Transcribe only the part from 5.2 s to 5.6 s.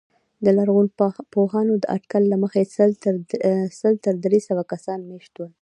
وو